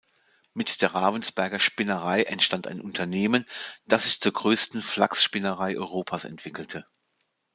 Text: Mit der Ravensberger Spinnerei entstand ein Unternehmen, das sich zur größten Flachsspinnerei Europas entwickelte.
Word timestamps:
Mit 0.55 0.81
der 0.81 0.95
Ravensberger 0.95 1.59
Spinnerei 1.59 2.23
entstand 2.23 2.67
ein 2.67 2.81
Unternehmen, 2.81 3.45
das 3.85 4.05
sich 4.05 4.19
zur 4.19 4.33
größten 4.33 4.81
Flachsspinnerei 4.81 5.77
Europas 5.77 6.23
entwickelte. 6.25 6.87